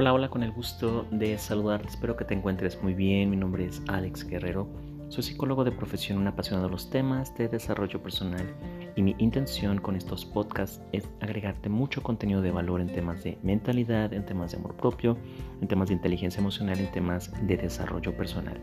[0.00, 1.88] Hola, hola, con el gusto de saludarte.
[1.88, 3.28] Espero que te encuentres muy bien.
[3.28, 4.66] Mi nombre es Alex Guerrero.
[5.10, 8.50] Soy psicólogo de profesión, un apasionado de los temas de desarrollo personal
[8.96, 13.36] y mi intención con estos podcasts es agregarte mucho contenido de valor en temas de
[13.42, 15.18] mentalidad, en temas de amor propio,
[15.60, 18.58] en temas de inteligencia emocional, en temas de desarrollo personal.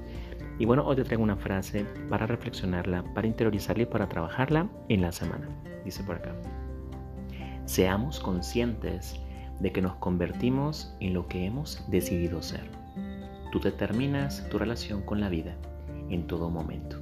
[0.58, 5.02] Y bueno, hoy te traigo una frase para reflexionarla, para interiorizarla y para trabajarla en
[5.02, 5.48] la semana.
[5.86, 6.36] Dice por acá.
[7.66, 9.20] Seamos conscientes
[9.60, 12.70] de que nos convertimos en lo que hemos decidido ser.
[13.52, 15.56] Tú determinas tu relación con la vida
[16.10, 16.98] en todo momento.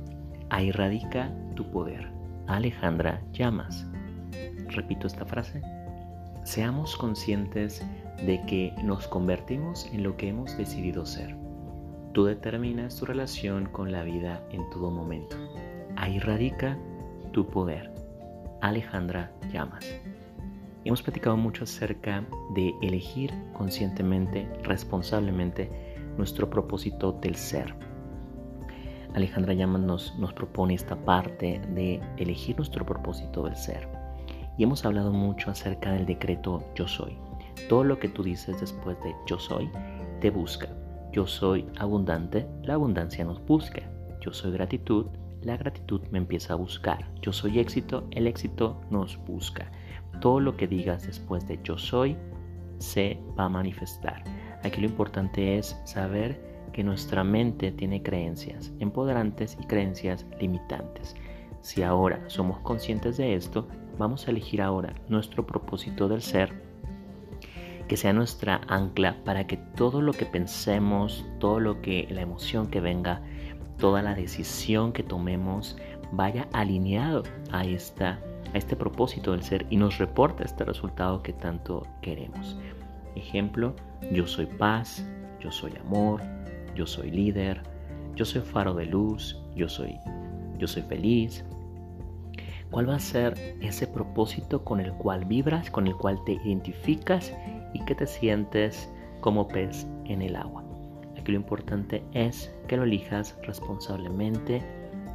[0.49, 2.09] Ahí radica tu poder.
[2.47, 3.85] Alejandra Llamas.
[4.67, 5.61] Repito esta frase.
[6.43, 7.83] Seamos conscientes
[8.25, 11.35] de que nos convertimos en lo que hemos decidido ser.
[12.13, 15.35] Tú determinas tu relación con la vida en todo momento.
[15.95, 16.77] Ahí radica
[17.31, 17.91] tu poder.
[18.61, 19.85] Alejandra Llamas.
[20.85, 25.71] Hemos platicado mucho acerca de elegir conscientemente, responsablemente,
[26.15, 27.73] nuestro propósito del ser.
[29.15, 33.89] Alejandra Llamas nos, nos propone esta parte de elegir nuestro propósito del ser.
[34.59, 37.17] Y hemos hablado mucho acerca del decreto yo soy.
[37.67, 39.71] Todo lo que tú dices después de yo soy
[40.21, 40.69] te busca.
[41.11, 43.81] Yo soy abundante, la abundancia nos busca.
[44.21, 45.07] Yo soy gratitud,
[45.41, 47.09] la gratitud me empieza a buscar.
[47.21, 49.71] Yo soy éxito, el éxito nos busca.
[50.19, 52.17] Todo lo que digas después de yo soy
[52.79, 54.23] se va a manifestar.
[54.63, 56.41] Aquí lo importante es saber
[56.73, 61.15] que nuestra mente tiene creencias empoderantes y creencias limitantes.
[61.61, 66.53] Si ahora somos conscientes de esto, vamos a elegir ahora nuestro propósito del ser,
[67.87, 72.67] que sea nuestra ancla para que todo lo que pensemos, todo lo que la emoción
[72.67, 73.21] que venga,
[73.77, 75.77] toda la decisión que tomemos
[76.11, 78.19] vaya alineado a esta
[78.53, 82.57] a este propósito del ser y nos reporta este resultado que tanto queremos.
[83.15, 83.75] Ejemplo,
[84.11, 85.05] yo soy paz,
[85.39, 86.21] yo soy amor,
[86.75, 87.61] yo soy líder,
[88.15, 89.97] yo soy faro de luz, yo soy
[90.57, 91.43] yo soy feliz.
[92.71, 97.33] ¿Cuál va a ser ese propósito con el cual vibras, con el cual te identificas
[97.73, 98.89] y que te sientes
[99.21, 100.63] como pez en el agua?
[101.17, 104.61] Aquí lo importante es que lo elijas responsablemente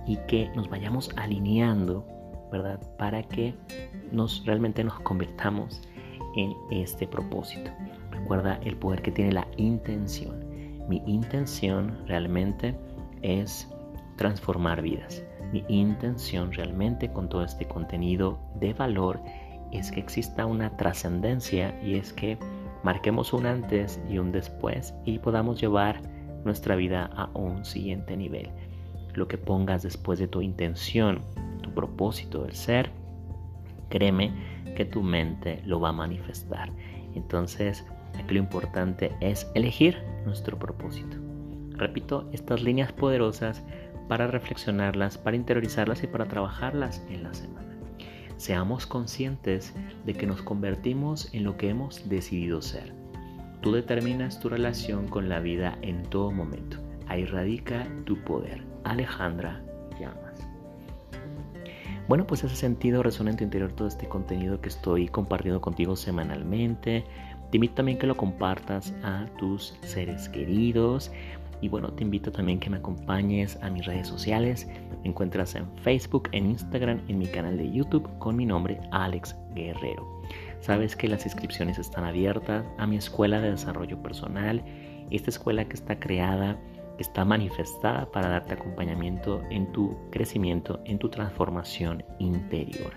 [0.07, 2.07] y que nos vayamos alineando
[2.99, 3.55] Para que
[4.13, 5.83] nos realmente nos convirtamos
[6.37, 7.71] en este propósito.
[8.11, 10.45] Recuerda el poder que tiene la intención.
[10.89, 12.77] Mi intención realmente
[13.23, 13.69] es
[14.17, 15.23] transformar vidas.
[15.53, 19.21] Mi intención realmente con todo este contenido de valor
[19.73, 22.39] es que exista una trascendencia y es que
[22.83, 26.01] marquemos un antes y un después y podamos llevar
[26.45, 28.51] nuestra vida a un siguiente nivel.
[29.15, 31.23] Lo que pongas después de tu intención
[31.71, 32.91] propósito del ser,
[33.89, 34.33] créeme
[34.77, 36.71] que tu mente lo va a manifestar.
[37.15, 37.85] Entonces,
[38.19, 41.17] aquí lo importante es elegir nuestro propósito.
[41.73, 43.63] Repito, estas líneas poderosas
[44.09, 47.61] para reflexionarlas, para interiorizarlas y para trabajarlas en la semana.
[48.37, 52.95] Seamos conscientes de que nos convertimos en lo que hemos decidido ser.
[53.61, 56.79] Tú determinas tu relación con la vida en todo momento.
[57.07, 58.65] Ahí radica tu poder.
[58.85, 59.63] Alejandra
[60.01, 60.30] Llamas.
[62.11, 65.95] Bueno, pues ese sentido resuena en tu interior todo este contenido que estoy compartiendo contigo
[65.95, 67.05] semanalmente.
[67.53, 71.13] Te invito también que lo compartas a tus seres queridos.
[71.61, 74.67] Y bueno, te invito también que me acompañes a mis redes sociales.
[75.05, 79.37] Me encuentras en Facebook, en Instagram, en mi canal de YouTube con mi nombre Alex
[79.55, 80.21] Guerrero.
[80.59, 84.65] Sabes que las inscripciones están abiertas a mi escuela de desarrollo personal.
[85.13, 86.59] Esta escuela que está creada
[87.03, 92.93] está manifestada para darte acompañamiento en tu crecimiento, en tu transformación interior.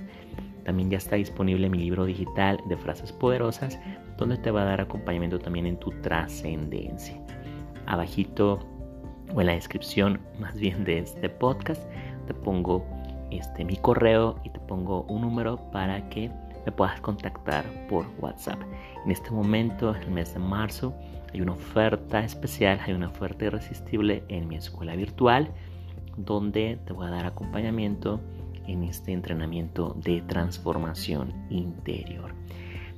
[0.65, 3.79] También ya está disponible mi libro digital de frases poderosas,
[4.17, 7.15] donde te va a dar acompañamiento también en tu trascendencia.
[7.85, 8.59] Abajito
[9.33, 11.83] o en la descripción más bien de este podcast
[12.27, 12.85] te pongo
[13.31, 16.31] este mi correo y te pongo un número para que
[16.65, 18.60] me puedas contactar por WhatsApp.
[19.06, 20.94] En este momento, el mes de marzo,
[21.33, 25.51] hay una oferta especial, hay una oferta irresistible en mi escuela virtual
[26.18, 28.19] donde te voy a dar acompañamiento
[28.68, 32.33] en este entrenamiento de transformación interior.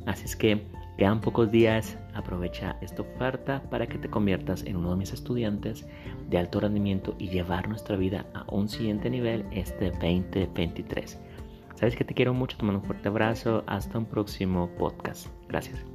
[0.06, 4.92] Así es que quedan pocos días, aprovecha esta oferta para que te conviertas en uno
[4.92, 5.88] de mis estudiantes
[6.30, 11.20] de alto rendimiento y llevar nuestra vida a un siguiente nivel este 2023.
[11.76, 15.28] Sabes que te quiero mucho, te mando un fuerte abrazo, hasta un próximo podcast.
[15.48, 15.95] Gracias.